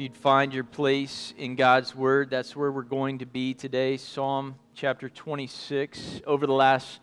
[0.00, 3.98] You'd find your place in God's Word, that's where we're going to be today.
[3.98, 6.22] Psalm chapter 26.
[6.26, 7.00] Over the last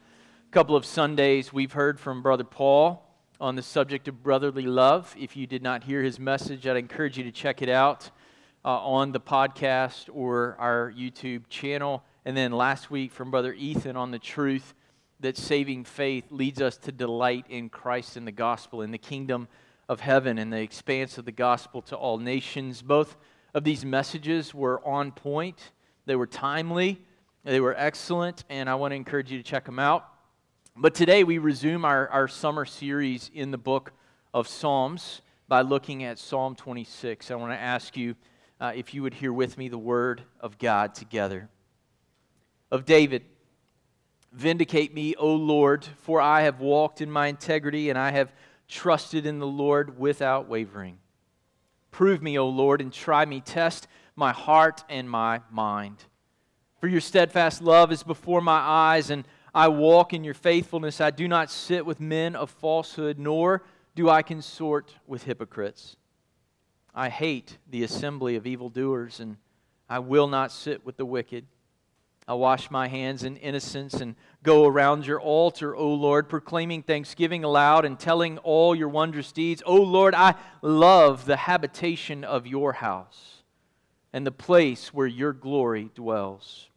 [0.50, 3.08] couple of Sundays, we've heard from Brother Paul
[3.40, 5.16] on the subject of brotherly love.
[5.16, 8.10] If you did not hear his message, I'd encourage you to check it out
[8.66, 12.04] uh, on the podcast or our YouTube channel.
[12.26, 14.74] And then last week from Brother Ethan on the truth
[15.20, 19.48] that saving faith leads us to delight in Christ and the gospel, in the kingdom
[19.90, 22.82] of heaven and the expanse of the gospel to all nations.
[22.82, 23.18] Both
[23.54, 25.72] of these messages were on point,
[26.06, 27.02] they were timely,
[27.44, 30.06] they were excellent, and I want to encourage you to check them out.
[30.76, 33.94] But today we resume our, our summer series in the book
[34.34, 37.32] of Psalms by looking at Psalm 26.
[37.32, 38.16] I want to ask you
[38.60, 41.50] uh, if you would hear with me the word of God together.
[42.70, 43.24] Of David.
[44.34, 48.32] Vindicate me, O Lord, for I have walked in my integrity and I have
[48.68, 51.00] trusted in the Lord without wavering.
[51.92, 53.42] Prove me, O Lord, and try me.
[53.42, 56.06] Test my heart and my mind.
[56.80, 61.02] For your steadfast love is before my eyes, and I walk in your faithfulness.
[61.02, 63.64] I do not sit with men of falsehood, nor
[63.96, 65.96] do I consort with hypocrites.
[66.94, 69.38] I hate the assembly of evildoers, and
[69.90, 71.46] I will not sit with the wicked.
[72.28, 77.46] I wash my hands in innocence and go around your altar, O Lord, proclaiming thanksgiving
[77.46, 79.64] aloud and telling all your wondrous deeds.
[79.66, 83.44] O Lord, I love the habitation of your house
[84.12, 86.70] and the place where your glory dwells.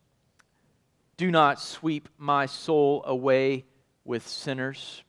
[1.16, 3.64] Do not sweep my soul away
[4.04, 5.02] with sinners,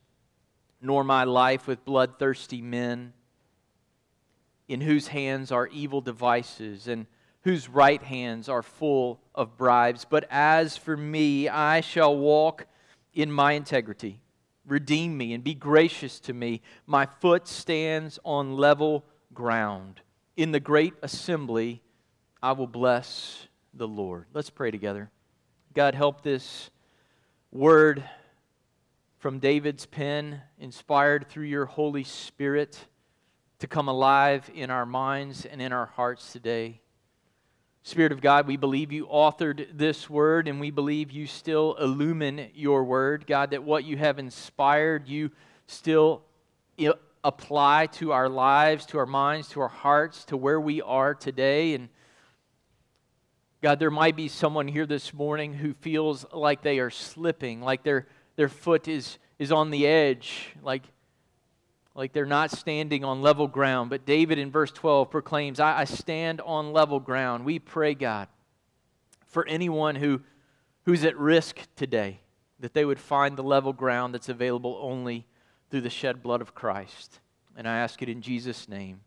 [0.80, 3.12] nor my life with bloodthirsty men,
[4.66, 7.06] in whose hands are evil devices and
[7.42, 10.04] whose right hands are full of bribes.
[10.08, 12.66] But as for me, I shall walk
[13.12, 14.20] in my integrity.
[14.66, 16.62] Redeem me and be gracious to me.
[16.86, 19.04] My foot stands on level
[19.34, 20.00] ground.
[20.36, 21.82] In the great assembly,
[22.42, 24.26] I will bless the Lord.
[24.32, 25.10] Let's pray together.
[25.74, 26.70] God, help this
[27.50, 28.04] word
[29.18, 32.86] from David's pen, inspired through your Holy Spirit,
[33.60, 36.81] to come alive in our minds and in our hearts today.
[37.84, 42.48] Spirit of God, we believe you authored this word and we believe you still illumine
[42.54, 43.26] your word.
[43.26, 45.32] God, that what you have inspired, you
[45.66, 46.22] still
[47.24, 51.74] apply to our lives, to our minds, to our hearts, to where we are today.
[51.74, 51.88] And
[53.62, 57.82] God, there might be someone here this morning who feels like they are slipping, like
[57.82, 58.06] their,
[58.36, 60.84] their foot is, is on the edge, like
[61.94, 63.90] like they're not standing on level ground.
[63.90, 67.44] But David in verse 12 proclaims, I, I stand on level ground.
[67.44, 68.28] We pray, God,
[69.26, 70.22] for anyone who,
[70.84, 72.20] who's at risk today,
[72.60, 75.26] that they would find the level ground that's available only
[75.70, 77.20] through the shed blood of Christ.
[77.56, 79.00] And I ask it in Jesus' name.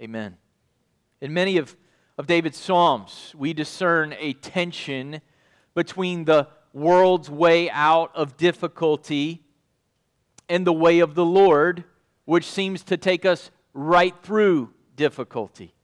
[0.00, 0.36] Amen.
[1.20, 1.76] In many of,
[2.18, 5.20] of David's Psalms, we discern a tension
[5.74, 9.44] between the world's way out of difficulty
[10.48, 11.84] and the way of the Lord
[12.24, 15.74] which seems to take us right through difficulty.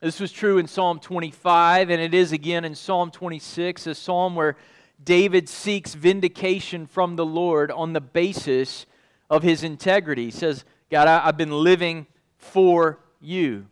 [0.00, 4.34] This was true in Psalm 25, and it is again in Psalm 26, a psalm
[4.34, 4.56] where
[5.02, 8.86] David seeks vindication from the Lord on the basis
[9.28, 10.26] of his integrity.
[10.26, 12.06] He says, God, I, have been living
[12.38, 13.66] for you.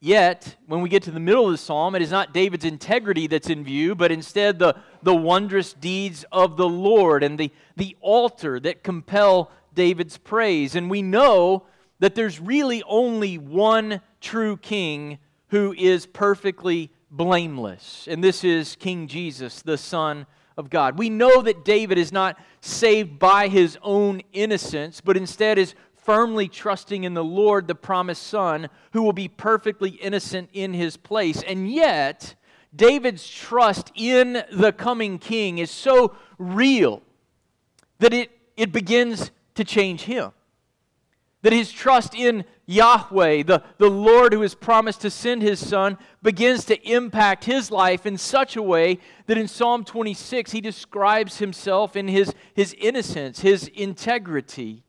[0.00, 3.26] Yet, when we get to the middle of the psalm, it is not David's integrity
[3.26, 7.96] that's in view, but instead the, the wondrous deeds of the Lord and the, the
[8.00, 10.74] altar that compel David's praise.
[10.74, 11.62] And we know
[12.00, 15.18] that there's really only one true king
[15.50, 20.26] who is perfectly blameless, and this is King Jesus, the Son
[20.56, 20.98] of God.
[20.98, 26.48] We know that David is not saved by his own innocence, but instead is firmly
[26.48, 31.40] trusting in the Lord, the promised Son, who will be perfectly innocent in his place.
[31.44, 32.34] And yet,
[32.74, 37.00] David's trust in the coming king is so real
[38.00, 40.32] that it, it begins to change him.
[41.42, 45.98] That his trust in Yahweh, the, the Lord who has promised to send his son,
[46.22, 51.38] begins to impact his life in such a way that in Psalm 26 he describes
[51.38, 54.84] himself in his, his innocence, his integrity.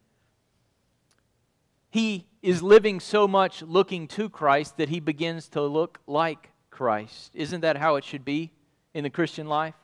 [1.90, 7.32] he is living so much looking to Christ that he begins to look like Christ.
[7.34, 8.52] Isn't that how it should be
[8.94, 9.76] in the Christian life?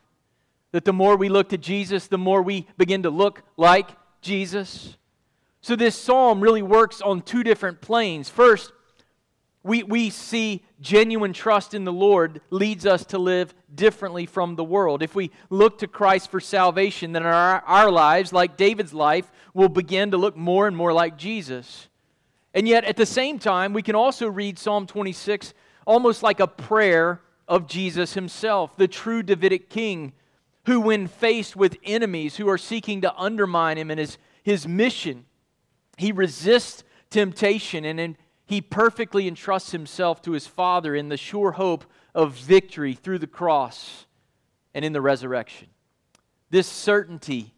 [0.71, 3.89] That the more we look to Jesus, the more we begin to look like
[4.25, 4.97] Jesus.
[5.61, 8.27] So this psalm really works on two different planes.
[8.27, 8.73] First,
[9.63, 14.63] we, we see genuine trust in the Lord leads us to live differently from the
[14.63, 15.01] world.
[15.01, 19.69] If we look to Christ for salvation, then our, our lives, like David's life, will
[19.69, 21.87] begin to look more and more like Jesus.
[22.53, 25.53] And yet, at the same time, we can also read Psalm 26
[25.85, 30.13] almost like a prayer of Jesus himself, the true Davidic king,
[30.65, 35.25] who, when faced with enemies who are seeking to undermine him and his, his mission,
[35.97, 41.53] he resists temptation and in, he perfectly entrusts himself to his Father in the sure
[41.53, 44.05] hope of victory through the cross
[44.73, 45.67] and in the resurrection.
[46.49, 47.53] This certainty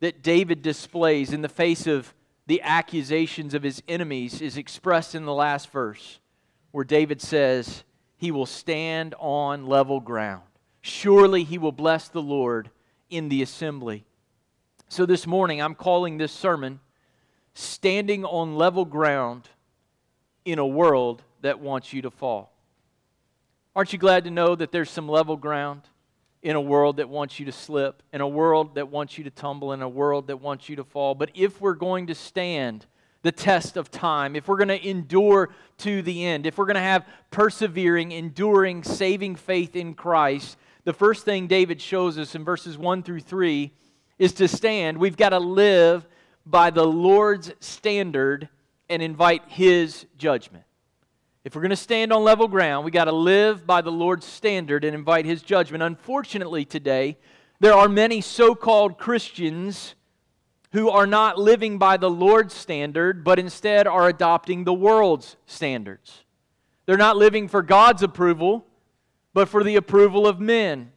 [0.00, 2.14] that David displays in the face of
[2.46, 6.18] the accusations of his enemies is expressed in the last verse
[6.70, 7.84] where David says,
[8.16, 10.42] He will stand on level ground.
[10.82, 12.70] Surely he will bless the Lord
[13.08, 14.04] in the assembly.
[14.88, 16.80] So this morning, I'm calling this sermon
[17.54, 19.48] Standing on Level Ground
[20.44, 22.52] in a World That Wants You to Fall.
[23.74, 25.82] Aren't you glad to know that there's some level ground
[26.42, 29.30] in a world that wants you to slip, in a world that wants you to
[29.30, 31.14] tumble, in a world that wants you to fall?
[31.14, 32.86] But if we're going to stand,
[33.22, 36.74] the test of time, if we're going to endure to the end, if we're going
[36.74, 42.44] to have persevering, enduring, saving faith in Christ, the first thing David shows us in
[42.44, 43.72] verses 1 through 3
[44.18, 44.98] is to stand.
[44.98, 46.06] We've got to live
[46.46, 48.48] by the Lord's standard
[48.88, 50.64] and invite His judgment.
[51.44, 54.26] If we're going to stand on level ground, we got to live by the Lord's
[54.26, 55.82] standard and invite His judgment.
[55.82, 57.18] Unfortunately, today,
[57.60, 59.94] there are many so called Christians
[60.72, 66.24] who are not living by the Lord's standard, but instead are adopting the world's standards.
[66.86, 68.66] They're not living for God's approval,
[69.32, 70.92] but for the approval of men.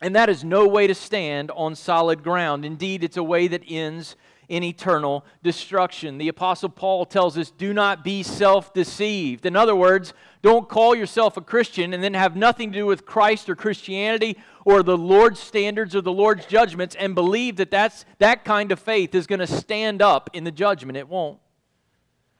[0.00, 2.64] And that is no way to stand on solid ground.
[2.64, 4.16] Indeed, it's a way that ends
[4.48, 6.18] in eternal destruction.
[6.18, 9.46] The Apostle Paul tells us do not be self deceived.
[9.46, 13.06] In other words, don't call yourself a Christian and then have nothing to do with
[13.06, 18.04] Christ or Christianity or the Lord's standards or the Lord's judgments and believe that that's,
[18.18, 20.98] that kind of faith is going to stand up in the judgment.
[20.98, 21.38] It won't.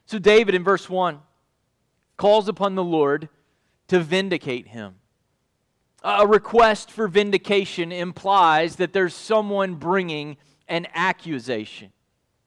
[0.07, 1.21] So, David in verse 1
[2.17, 3.29] calls upon the Lord
[3.89, 4.97] to vindicate him.
[6.05, 10.37] A request for vindication implies that there's someone bringing
[10.69, 11.93] an accusation.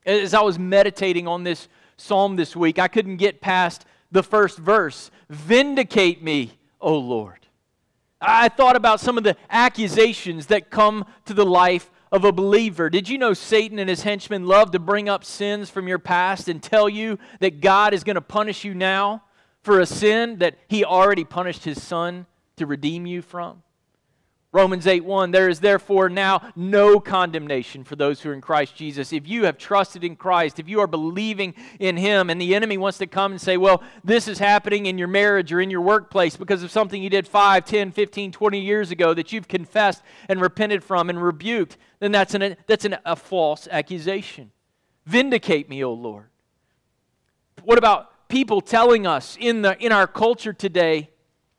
[0.05, 1.67] As I was meditating on this
[1.97, 7.47] psalm this week, I couldn't get past the first verse Vindicate me, O Lord.
[8.21, 12.89] I thought about some of the accusations that come to the life of a believer.
[12.89, 16.47] Did you know Satan and his henchmen love to bring up sins from your past
[16.47, 19.23] and tell you that God is going to punish you now
[19.63, 22.25] for a sin that he already punished his son
[22.57, 23.61] to redeem you from?
[24.55, 28.73] Romans 8 1, there is therefore now no condemnation for those who are in Christ
[28.73, 29.11] Jesus.
[29.11, 32.77] If you have trusted in Christ, if you are believing in Him, and the enemy
[32.77, 35.81] wants to come and say, well, this is happening in your marriage or in your
[35.81, 40.01] workplace because of something you did 5, 10, 15, 20 years ago that you've confessed
[40.29, 44.51] and repented from and rebuked, then that's, an, that's an, a false accusation.
[45.05, 46.27] Vindicate me, O Lord.
[47.65, 51.09] What about people telling us in, the, in our culture today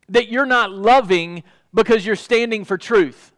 [0.08, 1.42] that you're not loving
[1.74, 3.32] because you're standing for truth.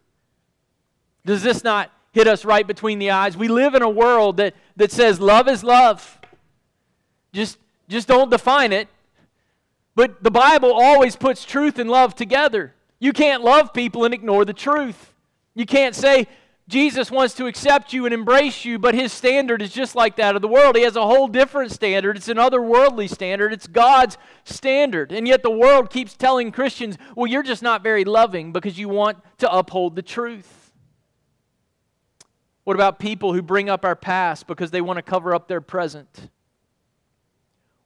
[1.24, 3.36] Does this not hit us right between the eyes?
[3.36, 6.18] We live in a world that, that says love is love.
[7.32, 7.58] Just,
[7.88, 8.88] just don't define it.
[9.94, 12.74] But the Bible always puts truth and love together.
[13.00, 15.12] You can't love people and ignore the truth.
[15.54, 16.26] You can't say,
[16.68, 20.36] Jesus wants to accept you and embrace you, but his standard is just like that
[20.36, 20.76] of the world.
[20.76, 22.18] He has a whole different standard.
[22.18, 25.10] It's an otherworldly standard, it's God's standard.
[25.10, 28.90] And yet the world keeps telling Christians, well, you're just not very loving because you
[28.90, 30.72] want to uphold the truth.
[32.64, 35.62] What about people who bring up our past because they want to cover up their
[35.62, 36.28] present?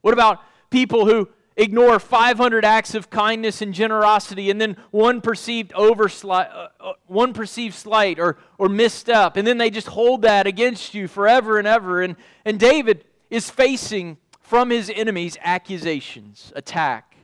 [0.00, 5.72] What about people who ignore 500 acts of kindness and generosity and then one perceived
[5.72, 10.46] overslight, uh, uh, one perceived slight or, or misstep and then they just hold that
[10.46, 14.18] against you forever and ever and, and david is facing
[14.52, 17.16] from his enemies accusations attack.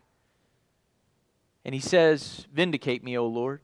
[1.62, 3.60] And he says vindicate me o lord.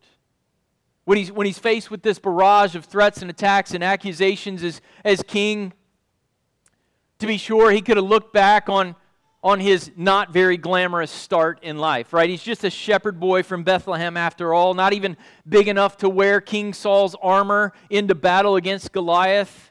[1.07, 4.83] When he's, when he's faced with this barrage of threats and attacks and accusations as,
[5.03, 5.73] as king
[7.19, 8.97] to be sure he could have looked back on
[9.45, 12.31] on his not very glamorous start in life, right?
[12.31, 16.41] He's just a shepherd boy from Bethlehem after all, not even big enough to wear
[16.41, 19.71] King Saul's armor into battle against Goliath.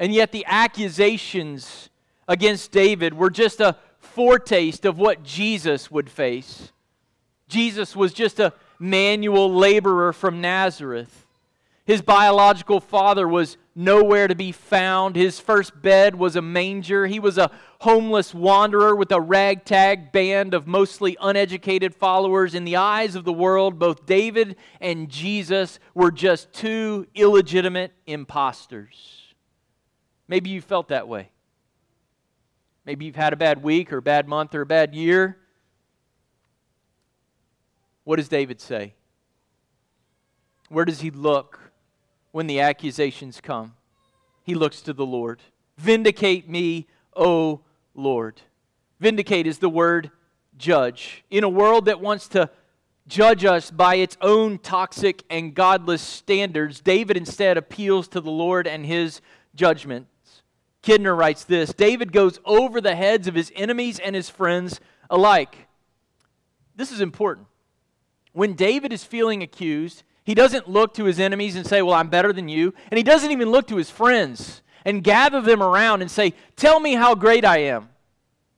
[0.00, 1.88] And yet the accusations
[2.26, 6.72] against David were just a foretaste of what Jesus would face.
[7.46, 11.28] Jesus was just a manual laborer from Nazareth.
[11.86, 15.16] His biological father was nowhere to be found.
[15.16, 17.06] His first bed was a manger.
[17.06, 22.54] He was a homeless wanderer with a ragtag band of mostly uneducated followers.
[22.54, 29.34] In the eyes of the world, both David and Jesus were just two illegitimate impostors.
[30.28, 31.30] Maybe you felt that way.
[32.84, 35.38] Maybe you've had a bad week or a bad month or a bad year.
[38.04, 38.94] What does David say?
[40.68, 41.72] Where does he look
[42.30, 43.74] when the accusations come?
[44.42, 45.40] He looks to the Lord.
[45.78, 47.62] Vindicate me, O
[47.94, 48.40] Lord.
[48.98, 50.10] Vindicate is the word
[50.56, 51.24] judge.
[51.30, 52.50] In a world that wants to
[53.06, 58.66] judge us by its own toxic and godless standards, David instead appeals to the Lord
[58.66, 59.20] and his
[59.54, 60.08] judgments.
[60.82, 65.66] Kidner writes this David goes over the heads of his enemies and his friends alike.
[66.76, 67.46] This is important.
[68.32, 72.08] When David is feeling accused, he doesn't look to his enemies and say, Well, I'm
[72.08, 72.72] better than you.
[72.90, 76.80] And he doesn't even look to his friends and gather them around and say, Tell
[76.80, 77.88] me how great I am.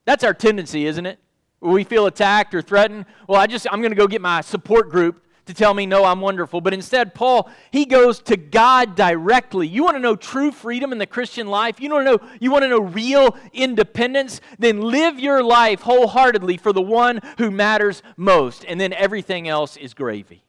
[0.04, 1.18] That's our tendency, isn't it?
[1.60, 4.90] We feel attacked or threatened, well, I just, I'm going to go get my support
[4.90, 6.60] group to tell me, no, I'm wonderful.
[6.60, 9.66] But instead, Paul, he goes to God directly.
[9.66, 11.80] You want to know true freedom in the Christian life?
[11.80, 14.40] You want to know, you want to know real independence?
[14.58, 18.64] Then live your life wholeheartedly for the one who matters most.
[18.66, 20.44] And then everything else is gravy.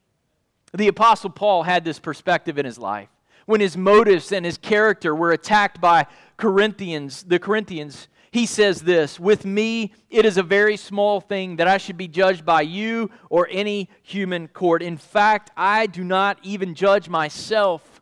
[0.75, 3.09] The Apostle Paul had this perspective in his life.
[3.45, 6.07] When his motives and his character were attacked by
[6.37, 11.67] Corinthians, the Corinthians, he says this With me, it is a very small thing that
[11.67, 14.81] I should be judged by you or any human court.
[14.81, 18.01] In fact, I do not even judge myself.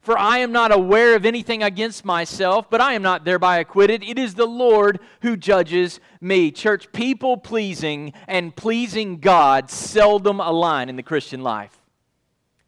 [0.00, 4.02] For I am not aware of anything against myself, but I am not thereby acquitted.
[4.02, 6.50] It is the Lord who judges me.
[6.50, 11.81] Church, people pleasing and pleasing God seldom align in the Christian life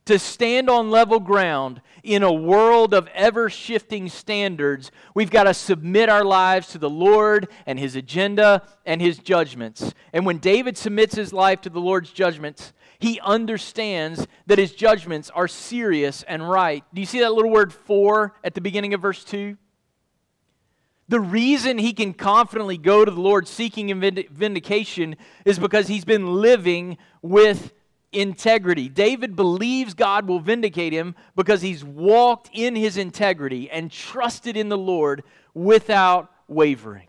[0.06, 5.54] to stand on level ground in a world of ever shifting standards, we've got to
[5.54, 9.94] submit our lives to the Lord and His agenda and His judgments.
[10.12, 15.28] And when David submits his life to the Lord's judgments, he understands that his judgments
[15.30, 16.84] are serious and right.
[16.94, 19.56] Do you see that little word for at the beginning of verse 2?
[21.08, 26.40] The reason he can confidently go to the Lord seeking vindication is because he's been
[26.40, 27.72] living with
[28.14, 28.88] integrity.
[28.88, 34.68] David believes God will vindicate him because he's walked in his integrity and trusted in
[34.68, 37.08] the Lord without wavering.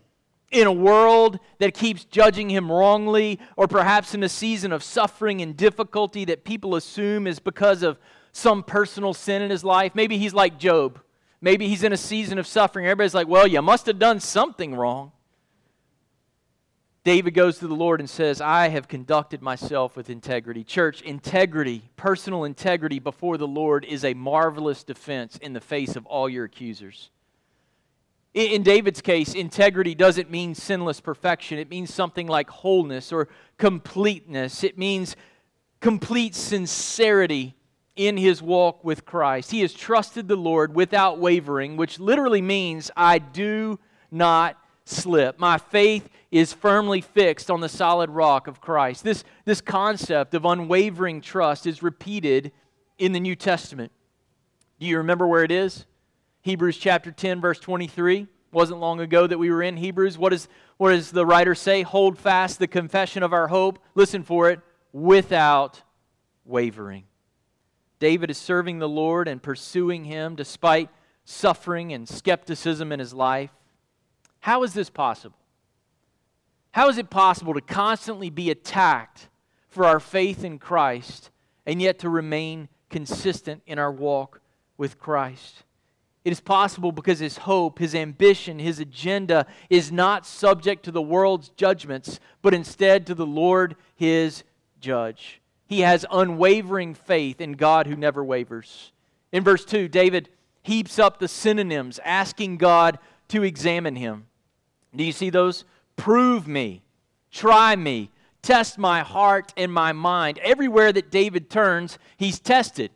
[0.50, 5.42] In a world that keeps judging him wrongly, or perhaps in a season of suffering
[5.42, 7.98] and difficulty that people assume is because of
[8.32, 11.00] some personal sin in his life, maybe he's like Job.
[11.40, 12.86] Maybe he's in a season of suffering.
[12.86, 15.12] Everybody's like, well, you must have done something wrong.
[17.06, 20.64] David goes to the Lord and says, I have conducted myself with integrity.
[20.64, 26.04] Church, integrity, personal integrity before the Lord is a marvelous defense in the face of
[26.06, 27.10] all your accusers.
[28.34, 31.60] In David's case, integrity doesn't mean sinless perfection.
[31.60, 34.64] It means something like wholeness or completeness.
[34.64, 35.14] It means
[35.78, 37.54] complete sincerity
[37.94, 39.52] in his walk with Christ.
[39.52, 43.78] He has trusted the Lord without wavering, which literally means I do
[44.10, 45.38] not slip.
[45.38, 49.04] My faith is firmly fixed on the solid rock of Christ.
[49.04, 52.52] This, this concept of unwavering trust is repeated
[52.98, 53.92] in the New Testament.
[54.78, 55.86] Do you remember where it is?
[56.42, 58.26] Hebrews chapter 10, verse 23.
[58.52, 60.16] Wasn't long ago that we were in Hebrews.
[60.16, 61.82] What, is, what does the writer say?
[61.82, 63.78] Hold fast the confession of our hope.
[63.94, 64.60] Listen for it
[64.92, 65.82] without
[66.44, 67.04] wavering.
[67.98, 70.90] David is serving the Lord and pursuing him despite
[71.24, 73.50] suffering and skepticism in his life.
[74.46, 75.36] How is this possible?
[76.70, 79.28] How is it possible to constantly be attacked
[79.66, 81.30] for our faith in Christ
[81.66, 84.40] and yet to remain consistent in our walk
[84.78, 85.64] with Christ?
[86.24, 91.02] It is possible because his hope, his ambition, his agenda is not subject to the
[91.02, 94.44] world's judgments, but instead to the Lord, his
[94.78, 95.40] judge.
[95.66, 98.92] He has unwavering faith in God who never wavers.
[99.32, 100.28] In verse 2, David
[100.62, 104.26] heaps up the synonyms, asking God to examine him.
[104.96, 105.64] Do you see those?
[105.96, 106.82] Prove me,
[107.30, 108.10] try me,
[108.42, 110.38] test my heart and my mind.
[110.38, 112.90] Everywhere that David turns, he's tested.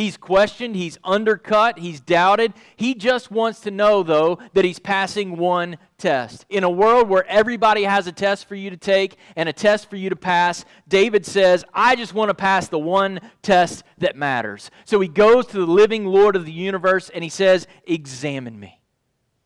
[0.00, 2.54] He's questioned, he's undercut, he's doubted.
[2.74, 6.46] He just wants to know, though, that he's passing one test.
[6.48, 9.90] In a world where everybody has a test for you to take and a test
[9.90, 14.16] for you to pass, David says, I just want to pass the one test that
[14.16, 14.70] matters.
[14.86, 18.79] So he goes to the living Lord of the universe and he says, Examine me.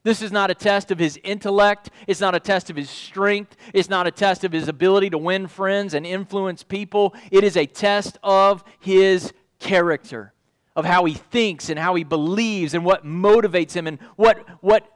[0.05, 1.89] This is not a test of his intellect.
[2.07, 3.57] It's not a test of his strength.
[3.73, 7.15] It's not a test of his ability to win friends and influence people.
[7.31, 10.35] It is a test of his character,
[10.77, 14.87] of how he thinks and how he believes and what motivates him and what, what,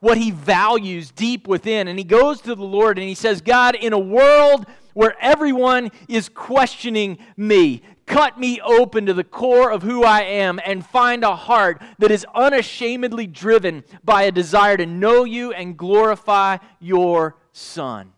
[0.00, 1.86] what he values deep within.
[1.86, 5.92] And he goes to the Lord and he says, God, in a world where everyone
[6.08, 11.22] is questioning me, cut me open to the core of who I am and find
[11.22, 17.36] a heart that is unashamedly driven by a desire to know you and glorify your
[17.52, 18.12] Son.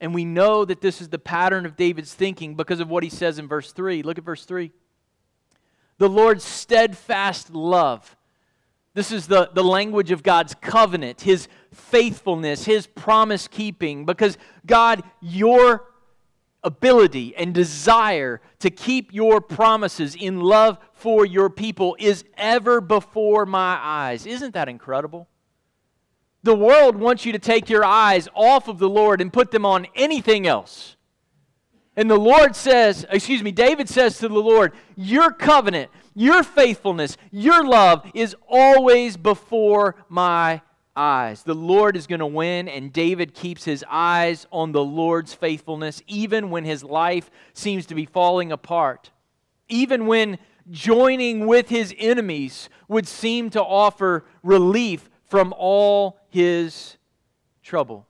[0.00, 3.08] And we know that this is the pattern of David's thinking because of what he
[3.08, 4.02] says in verse 3.
[4.02, 4.72] Look at verse 3.
[5.98, 8.16] The Lord's steadfast love.
[8.94, 14.04] This is the, the language of God's covenant, His faithfulness, His promise keeping.
[14.04, 15.84] Because, God, your
[16.62, 23.46] ability and desire to keep your promises in love for your people is ever before
[23.46, 24.26] my eyes.
[24.26, 25.28] Isn't that incredible?
[26.42, 29.66] The world wants you to take your eyes off of the Lord and put them
[29.66, 30.96] on anything else.
[31.96, 37.16] And the Lord says, excuse me, David says to the Lord, Your covenant, your faithfulness,
[37.30, 40.62] your love is always before my
[41.00, 41.42] eyes.
[41.42, 46.02] The Lord is going to win, and David keeps his eyes on the Lord's faithfulness,
[46.06, 49.10] even when his life seems to be falling apart.
[49.68, 50.38] Even when
[50.70, 56.96] joining with his enemies would seem to offer relief from all his
[57.62, 58.06] trouble.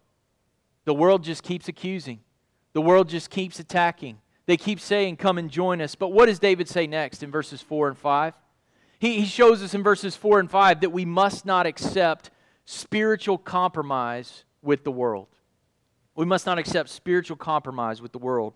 [0.84, 2.20] The world just keeps accusing,
[2.72, 4.18] the world just keeps attacking.
[4.46, 5.94] They keep saying, Come and join us.
[5.94, 8.34] But what does David say next in verses 4 and 5?
[8.98, 12.30] He, he shows us in verses 4 and 5 that we must not accept
[12.64, 15.28] spiritual compromise with the world.
[16.14, 18.54] We must not accept spiritual compromise with the world.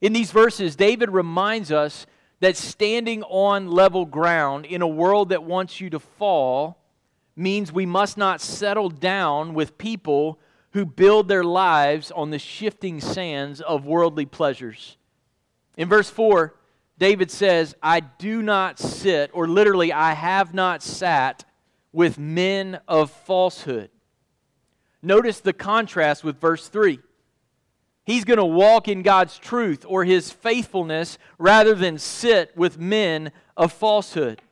[0.00, 2.06] In these verses, David reminds us
[2.40, 6.78] that standing on level ground in a world that wants you to fall
[7.36, 10.38] means we must not settle down with people
[10.72, 14.96] who build their lives on the shifting sands of worldly pleasures.
[15.76, 16.54] In verse 4,
[16.98, 21.44] David says, I do not sit, or literally, I have not sat
[21.94, 23.88] with men of falsehood.
[25.00, 26.98] Notice the contrast with verse 3.
[28.04, 33.30] He's going to walk in God's truth or his faithfulness rather than sit with men
[33.56, 34.42] of falsehood.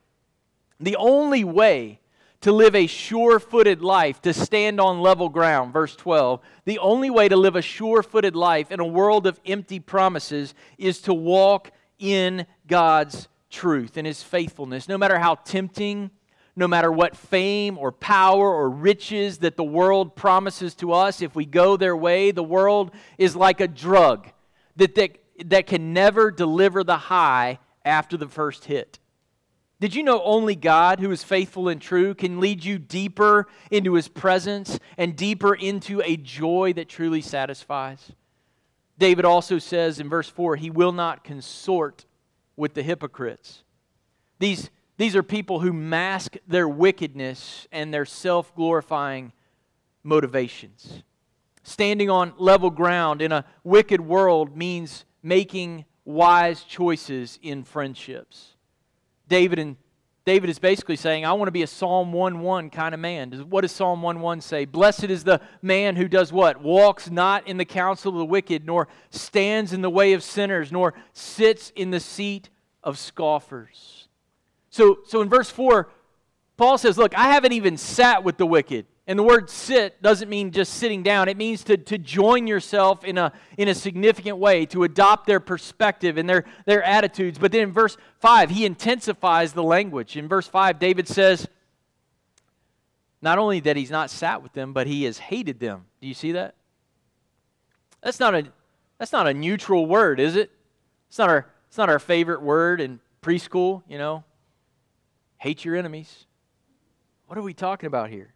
[0.79, 2.01] The only way
[2.43, 7.11] to live a sure footed life, to stand on level ground, verse 12, the only
[7.11, 11.15] way to live a sure footed life in a world of empty promises is to
[11.15, 16.11] walk in God's truth and his faithfulness, no matter how tempting
[16.55, 21.35] no matter what fame or power or riches that the world promises to us, if
[21.35, 24.29] we go their way, the world is like a drug
[24.77, 28.99] that, that, that can never deliver the high after the first hit.
[29.81, 33.95] Did you know only God, who is faithful and true, can lead you deeper into
[33.95, 38.13] his presence and deeper into a joy that truly satisfies?
[38.99, 42.05] David also says in verse 4 he will not consort
[42.57, 43.65] with the hypocrites.
[44.39, 44.71] These
[45.03, 49.33] these are people who mask their wickedness and their self glorifying
[50.05, 51.03] motivations.
[51.65, 58.55] Standing on level ground in a wicked world means making wise choices in friendships.
[59.27, 59.77] David and
[60.25, 63.33] David is basically saying, I want to be a Psalm 1:1 kind of man.
[63.51, 64.67] What does Psalm 1:1 say?
[64.67, 66.63] Blessed is the man who does what?
[66.63, 70.71] Walks not in the counsel of the wicked, nor stands in the way of sinners,
[70.71, 72.51] nor sits in the seat
[72.85, 74.02] of scoffers.
[74.73, 75.89] So, so in verse 4,
[76.57, 78.87] Paul says, Look, I haven't even sat with the wicked.
[79.07, 81.29] And the word sit doesn't mean just sitting down.
[81.29, 85.41] It means to, to join yourself in a, in a significant way, to adopt their
[85.41, 87.39] perspective and their, their attitudes.
[87.39, 90.17] But then in verse 5, he intensifies the language.
[90.17, 91.47] In verse 5, David says,
[93.21, 95.85] not only that he's not sat with them, but he has hated them.
[96.01, 96.55] Do you see that?
[98.03, 98.45] That's not a,
[98.99, 100.51] that's not a neutral word, is it?
[101.09, 104.25] It's not, our, it's not our favorite word in preschool, you know.
[105.43, 106.27] Hate your enemies.
[107.27, 108.33] What are we talking about here?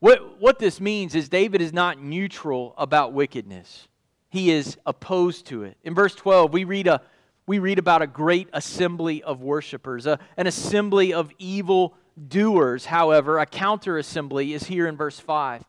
[0.00, 3.88] What, what this means is David is not neutral about wickedness,
[4.28, 5.78] he is opposed to it.
[5.82, 7.00] In verse 12, we read, a,
[7.46, 11.94] we read about a great assembly of worshipers, a, an assembly of evil
[12.28, 15.64] doers, however, a counter assembly is here in verse 5.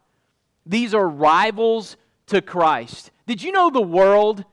[0.65, 1.95] These are rivals
[2.27, 3.11] to Christ.
[3.25, 4.43] Did you know the world,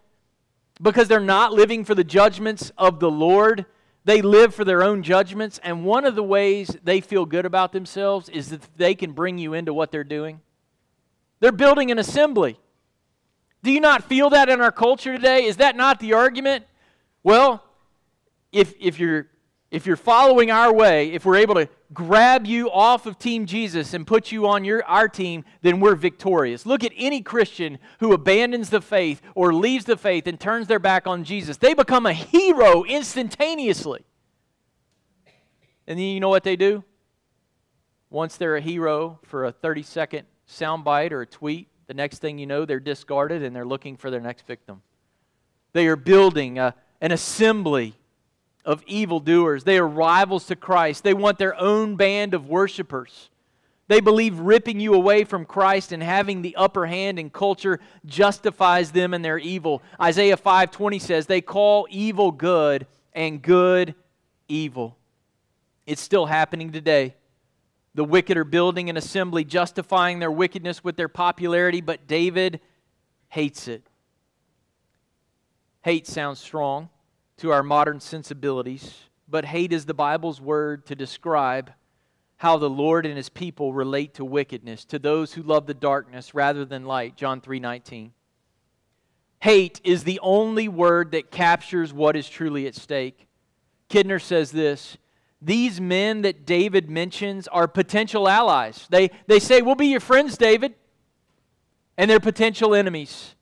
[0.81, 3.67] because they're not living for the judgments of the Lord,
[4.09, 7.73] they live for their own judgments, and one of the ways they feel good about
[7.73, 10.41] themselves is that they can bring you into what they're doing.
[11.41, 12.59] They're building an assembly.
[13.63, 15.45] Do you not feel that in our culture today?
[15.45, 16.65] Is that not the argument?
[17.23, 17.63] Well,
[18.51, 19.27] if, if you're
[19.71, 23.93] if you're following our way, if we're able to grab you off of Team Jesus
[23.93, 26.65] and put you on your, our team, then we're victorious.
[26.65, 30.79] Look at any Christian who abandons the faith or leaves the faith and turns their
[30.79, 31.59] back on Jesus.
[31.59, 34.05] They become a hero instantaneously.
[35.87, 36.83] And then you know what they do?
[38.11, 42.39] Once they're a hero for a 30 second soundbite or a tweet, the next thing
[42.39, 44.81] you know, they're discarded and they're looking for their next victim.
[45.75, 47.98] They are building a, an assembly
[48.69, 49.65] of evildoers.
[49.65, 51.03] They are rivals to Christ.
[51.03, 53.31] They want their own band of worshipers.
[53.89, 58.93] They believe ripping you away from Christ and having the upper hand in culture justifies
[58.93, 59.83] them and their evil.
[59.99, 63.95] Isaiah 5:20 says they call evil good and good
[64.49, 64.99] evil.
[65.87, 67.15] It's still happening today.
[67.95, 72.61] The wicked are building an assembly justifying their wickedness with their popularity, but David
[73.29, 73.87] hates it.
[75.81, 76.91] Hate sounds strong
[77.39, 81.73] to our modern sensibilities, but hate is the Bible's word to describe
[82.37, 86.35] how the Lord and his people relate to wickedness, to those who love the darkness
[86.35, 87.17] rather than light.
[87.17, 88.13] John 3:19.
[89.41, 93.29] Hate is the only word that captures what is truly at stake.
[93.89, 94.99] Kidner says this,
[95.41, 98.87] these men that David mentions are potential allies.
[98.91, 100.75] They, they say, We'll be your friends, David.
[101.97, 103.35] And they're potential enemies.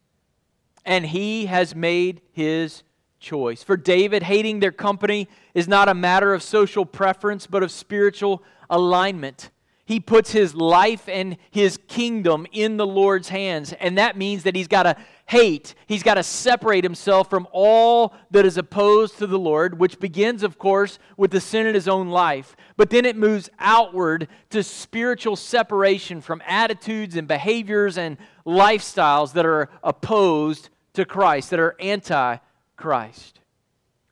[0.84, 2.82] And he has made his
[3.18, 3.62] choice.
[3.62, 8.42] For David, hating their company is not a matter of social preference, but of spiritual
[8.70, 9.50] alignment.
[9.86, 14.56] He puts his life and his kingdom in the Lord's hands, and that means that
[14.56, 15.76] he's got to hate.
[15.86, 20.42] He's got to separate himself from all that is opposed to the Lord, which begins,
[20.42, 22.56] of course, with the sin in his own life.
[22.76, 29.46] But then it moves outward to spiritual separation from attitudes and behaviors and lifestyles that
[29.46, 32.38] are opposed to Christ, that are anti
[32.76, 33.40] Christ.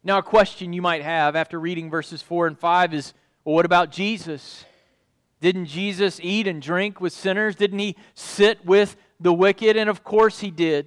[0.03, 3.67] Now, a question you might have after reading verses 4 and 5 is well, what
[3.67, 4.65] about Jesus?
[5.41, 7.55] Didn't Jesus eat and drink with sinners?
[7.55, 9.77] Didn't he sit with the wicked?
[9.77, 10.87] And of course he did.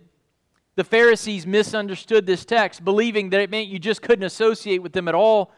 [0.76, 5.08] The Pharisees misunderstood this text, believing that it meant you just couldn't associate with them
[5.08, 5.52] at all.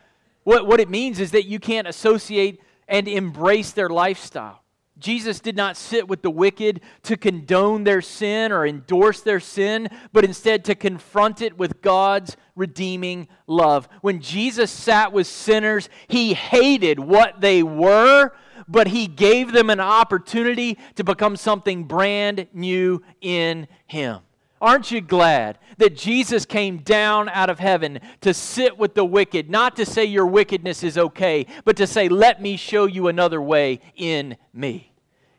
[0.44, 4.64] What, what it means is that you can't associate and embrace their lifestyle.
[5.00, 9.90] Jesus did not sit with the wicked to condone their sin or endorse their sin,
[10.12, 13.88] but instead to confront it with God's redeeming love.
[14.02, 18.32] When Jesus sat with sinners, he hated what they were,
[18.68, 24.20] but he gave them an opportunity to become something brand new in him.
[24.62, 29.50] Aren't you glad that Jesus came down out of heaven to sit with the wicked,
[29.50, 33.42] not to say your wickedness is okay, but to say, let me show you another
[33.42, 34.89] way in me?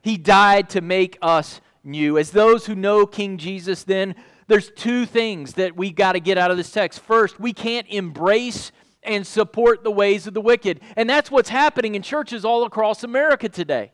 [0.03, 2.19] He died to make us new.
[2.19, 4.15] As those who know King Jesus, then,
[4.47, 7.01] there's two things that we got to get out of this text.
[7.01, 10.81] First, we can't embrace and support the ways of the wicked.
[10.97, 13.93] And that's what's happening in churches all across America today.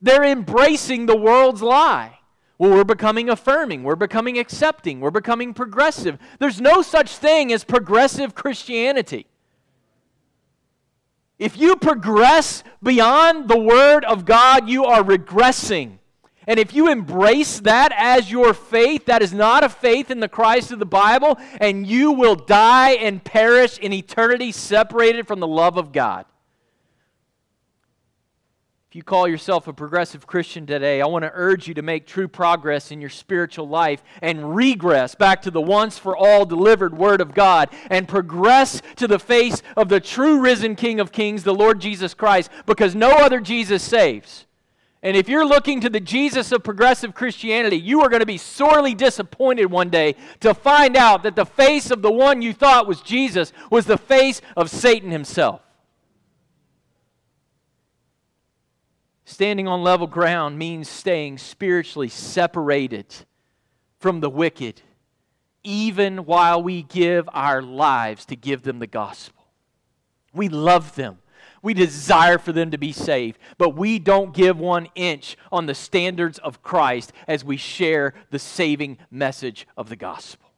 [0.00, 2.18] They're embracing the world's lie.
[2.56, 6.18] Well, we're becoming affirming, we're becoming accepting, we're becoming progressive.
[6.38, 9.26] There's no such thing as progressive Christianity.
[11.40, 15.96] If you progress beyond the Word of God, you are regressing.
[16.46, 20.28] And if you embrace that as your faith, that is not a faith in the
[20.28, 25.46] Christ of the Bible, and you will die and perish in eternity separated from the
[25.46, 26.26] love of God.
[28.90, 32.08] If you call yourself a progressive Christian today, I want to urge you to make
[32.08, 36.98] true progress in your spiritual life and regress back to the once for all delivered
[36.98, 41.44] Word of God and progress to the face of the true risen King of Kings,
[41.44, 44.46] the Lord Jesus Christ, because no other Jesus saves.
[45.04, 48.38] And if you're looking to the Jesus of progressive Christianity, you are going to be
[48.38, 52.88] sorely disappointed one day to find out that the face of the one you thought
[52.88, 55.60] was Jesus was the face of Satan himself.
[59.30, 63.06] Standing on level ground means staying spiritually separated
[64.00, 64.82] from the wicked,
[65.62, 69.44] even while we give our lives to give them the gospel.
[70.34, 71.20] We love them.
[71.62, 75.76] We desire for them to be saved, but we don't give one inch on the
[75.76, 80.50] standards of Christ as we share the saving message of the gospel.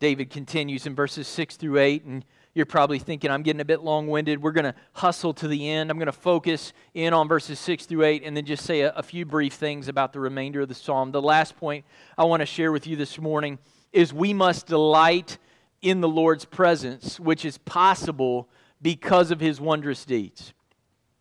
[0.00, 2.24] David continues in verses 6 through 8, and
[2.54, 4.40] you're probably thinking, I'm getting a bit long winded.
[4.40, 5.90] We're going to hustle to the end.
[5.90, 8.92] I'm going to focus in on verses 6 through 8 and then just say a,
[8.92, 11.10] a few brief things about the remainder of the psalm.
[11.10, 11.84] The last point
[12.16, 13.58] I want to share with you this morning
[13.92, 15.38] is we must delight
[15.82, 18.48] in the Lord's presence, which is possible
[18.80, 20.54] because of his wondrous deeds.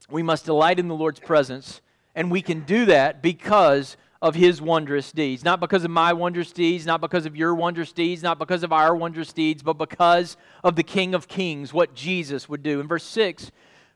[0.09, 1.81] We must delight in the Lord's presence,
[2.13, 5.43] and we can do that because of his wondrous deeds.
[5.43, 8.71] Not because of my wondrous deeds, not because of your wondrous deeds, not because of
[8.71, 12.79] our wondrous deeds, but because of the King of Kings, what Jesus would do.
[12.79, 13.51] In verse 6,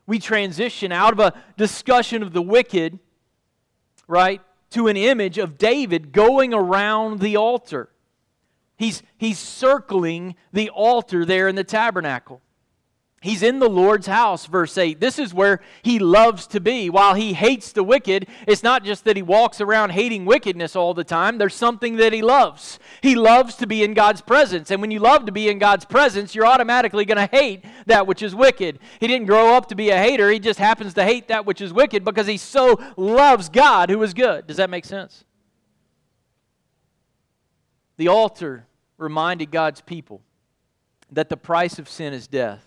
[0.06, 2.98] we transition out of a discussion of the wicked,
[4.06, 7.88] right, to an image of David going around the altar.
[8.76, 12.42] He's, he's circling the altar there in the tabernacle.
[13.20, 15.00] He's in the Lord's house, verse 8.
[15.00, 16.88] This is where he loves to be.
[16.88, 20.94] While he hates the wicked, it's not just that he walks around hating wickedness all
[20.94, 21.36] the time.
[21.36, 22.78] There's something that he loves.
[23.02, 24.70] He loves to be in God's presence.
[24.70, 28.06] And when you love to be in God's presence, you're automatically going to hate that
[28.06, 28.78] which is wicked.
[29.00, 31.60] He didn't grow up to be a hater, he just happens to hate that which
[31.60, 34.46] is wicked because he so loves God who is good.
[34.46, 35.24] Does that make sense?
[37.96, 40.22] The altar reminded God's people
[41.10, 42.64] that the price of sin is death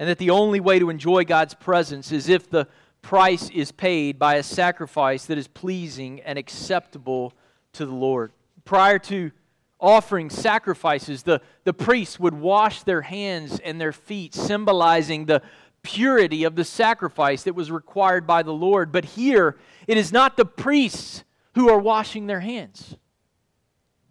[0.00, 2.66] and that the only way to enjoy God's presence is if the
[3.02, 7.34] price is paid by a sacrifice that is pleasing and acceptable
[7.74, 8.32] to the Lord.
[8.64, 9.30] Prior to
[9.78, 15.42] offering sacrifices, the, the priests would wash their hands and their feet, symbolizing the
[15.82, 18.92] purity of the sacrifice that was required by the Lord.
[18.92, 21.24] But here, it is not the priests
[21.56, 22.96] who are washing their hands,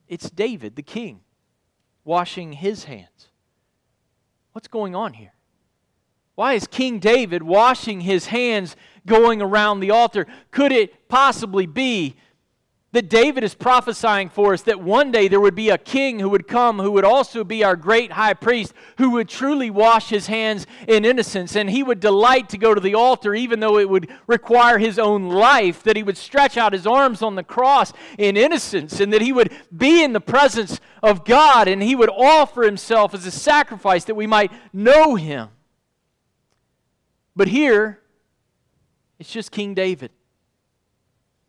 [0.08, 1.22] it's David, the king,
[2.04, 3.30] washing his hands.
[4.52, 5.34] What's going on here?
[6.40, 10.26] Why is King David washing his hands going around the altar?
[10.52, 12.16] Could it possibly be
[12.94, 16.30] that David is prophesying for us that one day there would be a king who
[16.30, 20.28] would come who would also be our great high priest who would truly wash his
[20.28, 23.90] hands in innocence and he would delight to go to the altar even though it
[23.90, 27.92] would require his own life that he would stretch out his arms on the cross
[28.18, 32.10] in innocence and that he would be in the presence of God and he would
[32.10, 35.50] offer himself as a sacrifice that we might know him
[37.40, 38.02] but here,
[39.18, 40.12] it's just King David.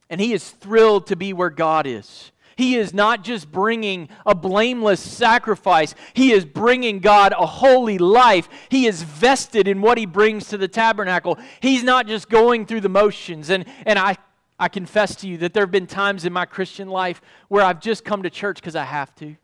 [0.08, 2.30] And he is thrilled to be where God is.
[2.54, 8.48] He is not just bringing a blameless sacrifice, he is bringing God a holy life.
[8.68, 11.40] He is vested in what he brings to the tabernacle.
[11.58, 13.50] He's not just going through the motions.
[13.50, 14.16] And, and I,
[14.60, 17.80] I confess to you that there have been times in my Christian life where I've
[17.80, 19.34] just come to church because I have to.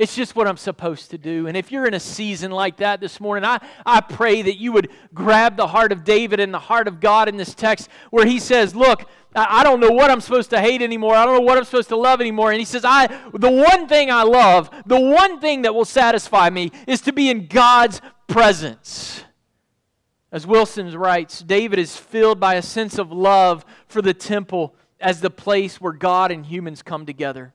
[0.00, 1.46] It's just what I'm supposed to do.
[1.46, 4.72] And if you're in a season like that this morning, I, I pray that you
[4.72, 8.24] would grab the heart of David and the heart of God in this text where
[8.24, 9.04] he says, Look,
[9.36, 11.14] I don't know what I'm supposed to hate anymore.
[11.14, 12.50] I don't know what I'm supposed to love anymore.
[12.50, 16.48] And he says, I the one thing I love, the one thing that will satisfy
[16.48, 19.24] me is to be in God's presence.
[20.32, 25.20] As Wilson writes, David is filled by a sense of love for the temple as
[25.20, 27.52] the place where God and humans come together.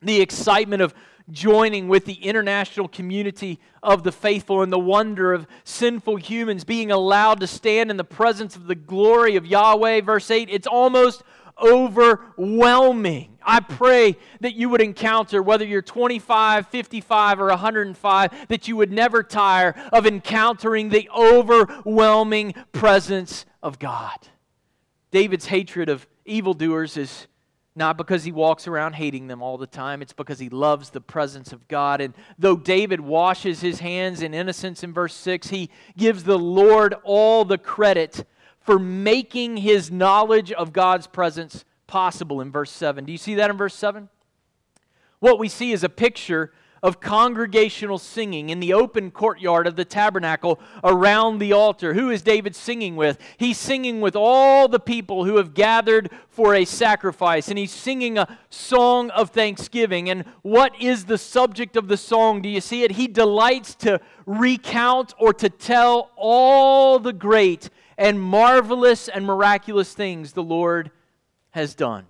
[0.00, 0.94] The excitement of
[1.30, 6.90] joining with the international community of the faithful and the wonder of sinful humans being
[6.90, 10.02] allowed to stand in the presence of the glory of Yahweh.
[10.02, 11.22] Verse 8, it's almost
[11.62, 13.38] overwhelming.
[13.42, 18.90] I pray that you would encounter, whether you're 25, 55, or 105, that you would
[18.90, 24.18] never tire of encountering the overwhelming presence of God.
[25.10, 27.26] David's hatred of evildoers is
[27.76, 30.00] not because he walks around hating them all the time.
[30.00, 32.00] It's because he loves the presence of God.
[32.00, 36.94] And though David washes his hands in innocence in verse 6, he gives the Lord
[37.02, 38.26] all the credit
[38.60, 43.04] for making his knowledge of God's presence possible in verse 7.
[43.04, 44.08] Do you see that in verse 7?
[45.18, 46.52] What we see is a picture
[46.84, 51.94] of congregational singing in the open courtyard of the tabernacle around the altar.
[51.94, 53.18] Who is David singing with?
[53.38, 58.18] He's singing with all the people who have gathered for a sacrifice, and he's singing
[58.18, 60.10] a song of thanksgiving.
[60.10, 62.42] And what is the subject of the song?
[62.42, 62.92] Do you see it?
[62.92, 70.34] He delights to recount or to tell all the great and marvelous and miraculous things
[70.34, 70.90] the Lord
[71.52, 72.04] has done.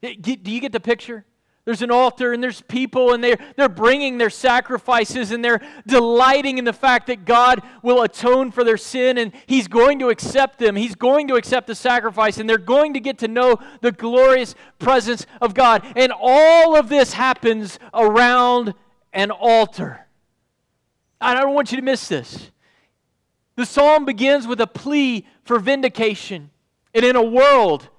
[0.00, 1.24] Do you get the picture?
[1.68, 6.56] There's an altar and there's people and they're, they're bringing their sacrifices and they're delighting
[6.56, 10.58] in the fact that God will atone for their sin and He's going to accept
[10.58, 10.76] them.
[10.76, 14.54] He's going to accept the sacrifice and they're going to get to know the glorious
[14.78, 15.84] presence of God.
[15.94, 18.72] And all of this happens around
[19.12, 20.06] an altar.
[21.20, 22.50] I don't want you to miss this.
[23.56, 26.48] The psalm begins with a plea for vindication.
[26.94, 27.90] And in a world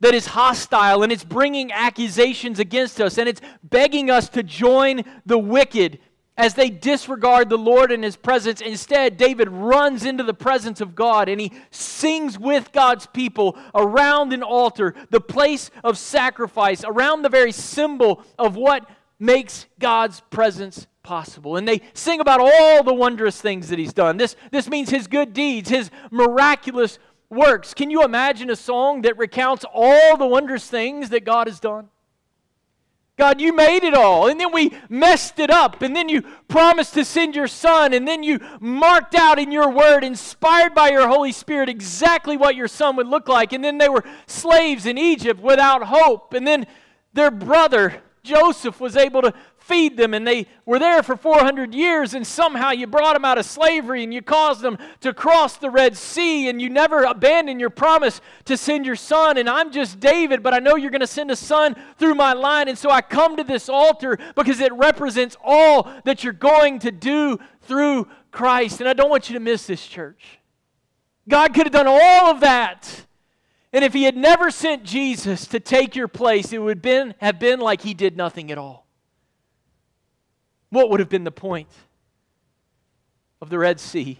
[0.00, 5.02] that is hostile and it's bringing accusations against us and it's begging us to join
[5.24, 5.98] the wicked
[6.36, 8.60] as they disregard the Lord and his presence.
[8.60, 14.32] Instead, David runs into the presence of God and he sings with God's people around
[14.32, 18.86] an altar, the place of sacrifice, around the very symbol of what
[19.18, 21.56] makes God's presence possible.
[21.56, 24.18] And they sing about all the wondrous things that he's done.
[24.18, 26.98] This, this means his good deeds, his miraculous
[27.30, 27.74] works.
[27.74, 31.88] Can you imagine a song that recounts all the wondrous things that God has done?
[33.18, 36.92] God, you made it all, and then we messed it up, and then you promised
[36.94, 41.08] to send your son, and then you marked out in your word, inspired by your
[41.08, 43.54] Holy Spirit, exactly what your son would look like.
[43.54, 46.66] And then they were slaves in Egypt without hope, and then
[47.14, 49.32] their brother Joseph was able to
[49.66, 53.36] feed them, and they were there for 400 years, and somehow you brought them out
[53.36, 57.58] of slavery and you caused them to cross the Red Sea, and you never abandoned
[57.58, 59.36] your promise to send your son.
[59.38, 62.32] And I'm just David, but I know you're going to send a son through my
[62.32, 66.78] line, and so I come to this altar because it represents all that you're going
[66.80, 68.80] to do through Christ.
[68.80, 70.38] And I don't want you to miss this, church.
[71.28, 73.06] God could have done all of that.
[73.72, 77.40] And if he had never sent Jesus to take your place, it would been, have
[77.40, 78.85] been like he did nothing at all.
[80.70, 81.68] What would have been the point
[83.40, 84.18] of the Red Sea?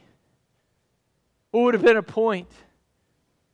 [1.51, 2.49] What would have been a point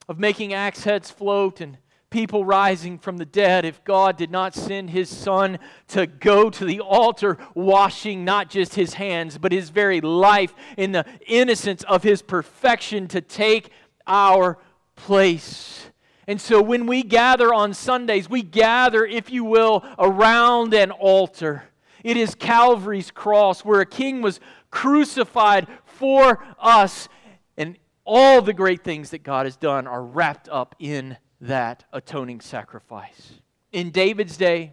[0.08, 1.78] of making axe heads float and
[2.10, 6.64] people rising from the dead if God did not send his son to go to
[6.64, 12.02] the altar, washing not just his hands, but his very life in the innocence of
[12.02, 13.70] his perfection to take
[14.06, 14.58] our
[14.94, 15.86] place.
[16.28, 21.64] And so when we gather on Sundays, we gather, if you will, around an altar.
[22.04, 27.08] It is Calvary's cross where a king was crucified for us.
[27.56, 32.40] And all the great things that God has done are wrapped up in that atoning
[32.40, 33.34] sacrifice.
[33.72, 34.72] In David's day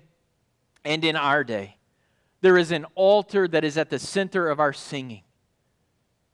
[0.83, 1.77] and in our day,
[2.41, 5.23] there is an altar that is at the center of our singing.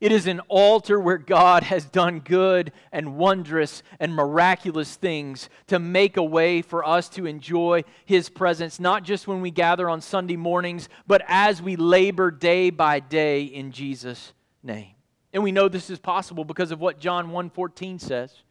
[0.01, 5.79] It is an altar where God has done good and wondrous and miraculous things to
[5.79, 10.01] make a way for us to enjoy His presence, not just when we gather on
[10.01, 14.91] Sunday mornings, but as we labor day by day in Jesus' name.
[15.31, 18.43] And we know this is possible because of what John 1:14 says.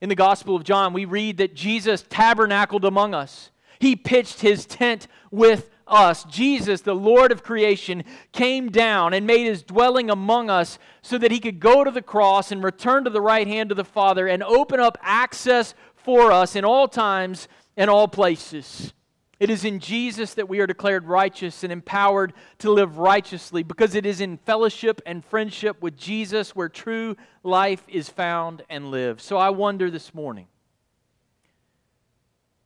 [0.00, 3.50] In the Gospel of John, we read that Jesus tabernacled among us.
[3.78, 9.46] He pitched his tent with us, Jesus, the Lord of creation, came down and made
[9.46, 13.10] his dwelling among us so that he could go to the cross and return to
[13.10, 17.48] the right hand of the Father and open up access for us in all times
[17.76, 18.92] and all places.
[19.40, 23.94] It is in Jesus that we are declared righteous and empowered to live righteously because
[23.94, 29.20] it is in fellowship and friendship with Jesus where true life is found and lived.
[29.20, 30.48] So I wonder this morning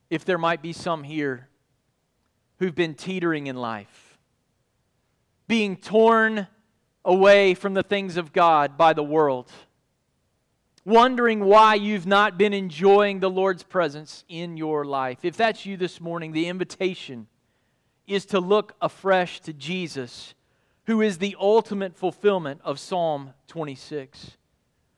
[0.09, 1.47] if there might be some here
[2.59, 4.17] who've been teetering in life,
[5.47, 6.47] being torn
[7.05, 9.51] away from the things of God by the world,
[10.85, 15.23] wondering why you've not been enjoying the Lord's presence in your life.
[15.23, 17.27] If that's you this morning, the invitation
[18.07, 20.33] is to look afresh to Jesus,
[20.85, 24.37] who is the ultimate fulfillment of Psalm 26.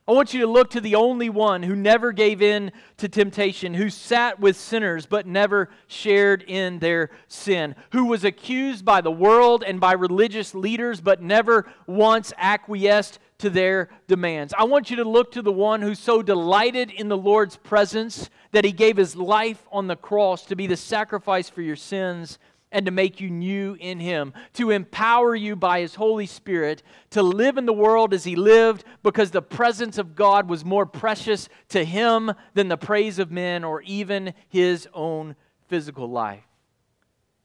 [0.07, 3.73] I want you to look to the only one who never gave in to temptation,
[3.73, 9.09] who sat with sinners but never shared in their sin, who was accused by the
[9.09, 14.53] world and by religious leaders but never once acquiesced to their demands.
[14.55, 18.29] I want you to look to the one who so delighted in the Lord's presence
[18.51, 22.37] that he gave his life on the cross to be the sacrifice for your sins
[22.75, 27.23] and to make you new in Him, to empower you by His Holy Spirit to
[27.23, 31.47] live in the world as He lived because the presence of God was more precious
[31.69, 35.37] to Him than the praise of men or even His own
[35.69, 36.43] physical life.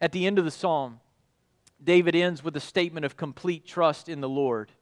[0.01, 0.99] At the end of the psalm,
[1.83, 4.73] David ends with a statement of complete trust in the Lord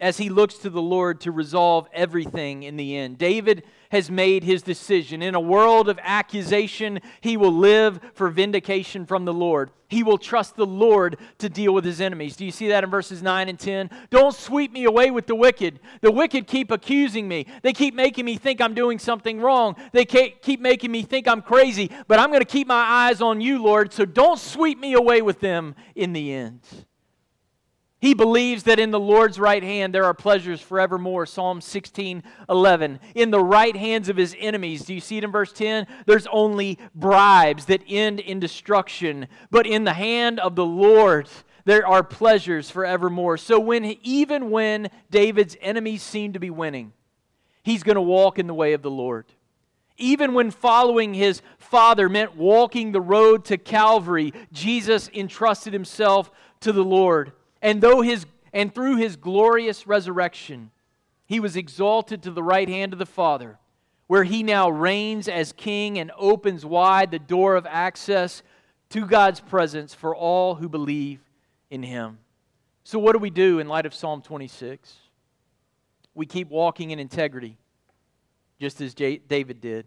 [0.00, 3.18] as he looks to the Lord to resolve everything in the end.
[3.18, 5.22] David has made his decision.
[5.22, 9.70] In a world of accusation, he will live for vindication from the Lord.
[9.88, 12.36] He will trust the Lord to deal with his enemies.
[12.36, 13.88] Do you see that in verses 9 and 10?
[14.10, 15.80] Don't sweep me away with the wicked.
[16.02, 17.46] The wicked keep accusing me.
[17.62, 19.76] They keep making me think I'm doing something wrong.
[19.92, 21.90] They keep making me think I'm crazy.
[22.06, 25.22] But I'm going to keep my eyes on you, Lord, so don't sweep me away
[25.22, 26.60] with them in the end.
[28.00, 31.26] He believes that in the Lord's right hand there are pleasures forevermore.
[31.26, 33.00] Psalm 16, 11.
[33.16, 35.86] In the right hands of his enemies, do you see it in verse 10?
[36.06, 39.26] There's only bribes that end in destruction.
[39.50, 41.28] But in the hand of the Lord,
[41.64, 43.36] there are pleasures forevermore.
[43.36, 46.92] So when even when David's enemies seem to be winning,
[47.64, 49.26] he's going to walk in the way of the Lord.
[49.96, 56.72] Even when following his father meant walking the road to Calvary, Jesus entrusted himself to
[56.72, 57.32] the Lord.
[57.60, 60.70] And though his and through his glorious resurrection,
[61.26, 63.58] he was exalted to the right hand of the Father,
[64.06, 68.42] where he now reigns as king and opens wide the door of access
[68.90, 71.20] to God's presence for all who believe
[71.70, 72.18] in him.
[72.84, 74.94] So, what do we do in light of Psalm 26?
[76.14, 77.58] We keep walking in integrity.
[78.58, 79.86] just as David did.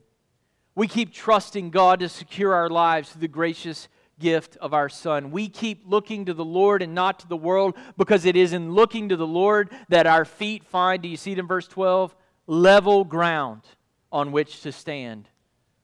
[0.75, 3.89] We keep trusting God to secure our lives through the gracious
[4.21, 5.31] gift of our Son.
[5.31, 8.71] We keep looking to the Lord and not to the world because it is in
[8.73, 12.15] looking to the Lord that our feet find, do you see it in verse 12?
[12.47, 13.63] Level ground
[14.11, 15.27] on which to stand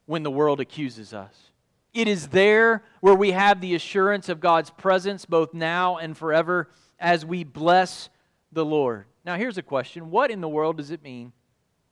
[0.06, 1.52] when the world accuses us.
[1.94, 6.70] It is there where we have the assurance of God's presence both now and forever
[7.00, 8.10] as we bless
[8.52, 9.06] the Lord.
[9.26, 11.34] Now, here's a question What in the world does it mean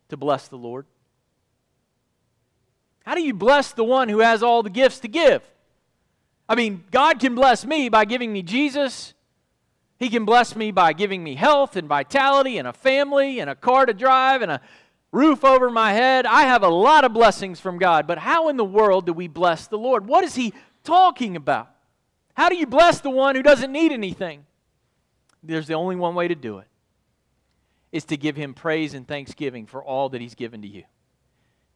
[0.09, 0.85] to bless the Lord?
[3.05, 5.43] How do you bless the one who has all the gifts to give?
[6.47, 9.13] I mean, God can bless me by giving me Jesus.
[9.97, 13.55] He can bless me by giving me health and vitality and a family and a
[13.55, 14.61] car to drive and a
[15.11, 16.25] roof over my head.
[16.25, 18.05] I have a lot of blessings from God.
[18.05, 20.05] But how in the world do we bless the Lord?
[20.05, 21.69] What is He talking about?
[22.35, 24.45] How do you bless the one who doesn't need anything?
[25.41, 26.67] There's the only one way to do it
[27.91, 30.83] is to give him praise and thanksgiving for all that he's given to you.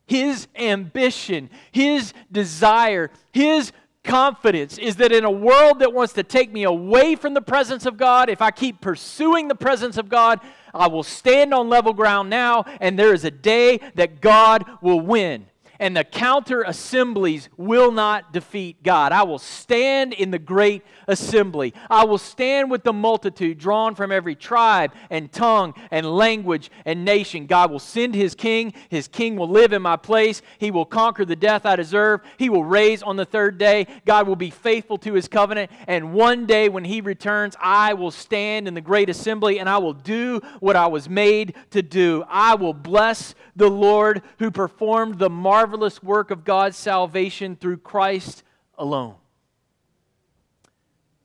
[0.06, 3.72] His ambition, his desire, his
[4.04, 7.86] confidence is that in a world that wants to take me away from the presence
[7.86, 10.40] of God, if I keep pursuing the presence of God,
[10.74, 15.02] I will stand on level ground now, and there is a day that God will
[15.02, 15.48] win
[15.80, 19.12] and the counter assemblies will not defeat God.
[19.12, 21.74] I will stand in the great assembly.
[21.90, 27.06] I will stand with the multitude drawn from every tribe and tongue and language and
[27.06, 27.46] nation.
[27.46, 28.74] God will send his king.
[28.90, 30.42] His king will live in my place.
[30.58, 32.22] He will conquer the death I deserve.
[32.38, 33.88] He will raise on the third day.
[34.06, 35.72] God will be faithful to his covenant.
[35.88, 39.78] And one day when he returns, I will stand in the great assembly and I
[39.78, 42.24] will do what I was made to do.
[42.28, 45.30] I will bless the Lord who performed the
[45.70, 48.42] marvelous work of God's salvation through Christ
[48.76, 49.14] alone.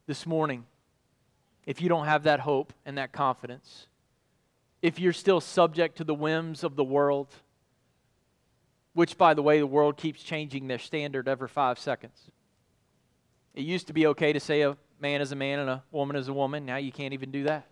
[0.07, 0.67] This morning,
[1.65, 3.87] if you don't have that hope and that confidence,
[4.83, 7.29] if you're still subject to the whims of the world,
[8.93, 12.31] which, by the way, the world keeps changing their standard every five seconds.
[13.55, 16.17] It used to be okay to say a man is a man and a woman
[16.17, 16.67] is a woman.
[16.67, 17.67] Now you can't even do that.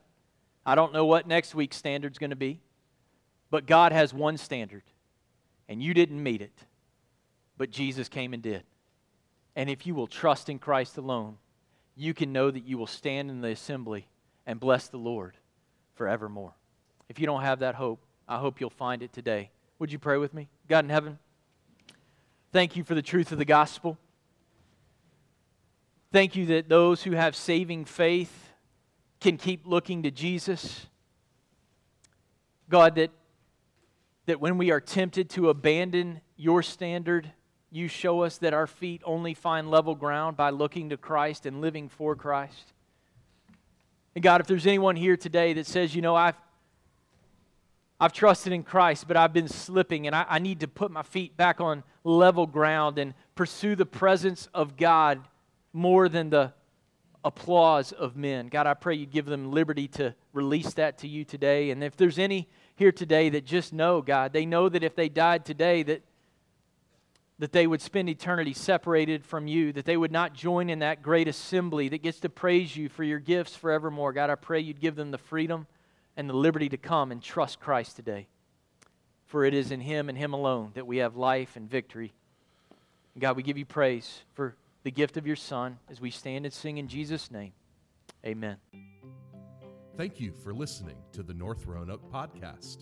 [0.64, 2.62] I don't know what next week's standard's going to be.
[3.51, 4.85] But God has one standard,
[5.73, 6.53] and you didn't meet it,
[7.57, 8.62] but Jesus came and did.
[9.57, 11.39] And if you will trust in Christ alone,
[11.97, 14.07] you can know that you will stand in the assembly
[14.47, 15.35] and bless the Lord
[15.95, 16.53] forevermore.
[17.09, 19.51] If you don't have that hope, I hope you'll find it today.
[19.79, 20.49] Would you pray with me?
[20.68, 21.18] God in heaven,
[22.53, 23.97] thank you for the truth of the gospel.
[26.12, 28.53] Thank you that those who have saving faith
[29.20, 30.87] can keep looking to Jesus.
[32.68, 33.11] God, that
[34.27, 37.33] that when we are tempted to abandon your standard,
[37.70, 41.61] you show us that our feet only find level ground by looking to Christ and
[41.61, 42.73] living for Christ.
[44.14, 46.37] And God, if there's anyone here today that says, you know, I've
[47.99, 51.05] I've trusted in Christ, but I've been slipping, and I, I need to put my
[51.05, 55.20] feet back on level ground and pursue the presence of God
[55.73, 56.53] more than the
[57.25, 58.49] applause of men.
[58.49, 61.70] God, I pray you give them liberty to release that to you today.
[61.70, 62.49] And if there's any
[62.83, 66.03] here today that just know, God, they know that if they died today, that,
[67.39, 71.01] that they would spend eternity separated from you, that they would not join in that
[71.01, 74.12] great assembly that gets to praise you for your gifts forevermore.
[74.12, 75.68] God, I pray you'd give them the freedom
[76.16, 78.26] and the liberty to come and trust Christ today.
[79.26, 82.12] For it is in Him and Him alone that we have life and victory.
[83.16, 86.53] God, we give you praise for the gift of your Son as we stand and
[86.53, 87.53] sing in Jesus' name.
[88.26, 88.57] Amen.
[90.03, 92.78] Thank you for listening to the North Roanoke podcast.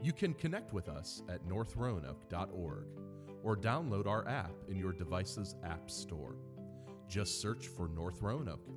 [0.00, 2.86] You can connect with us at northroanoke.org
[3.42, 6.36] or download our app in your device's app store.
[7.08, 8.68] Just search for North Roanoke.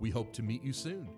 [0.00, 1.08] We hope to meet you soon.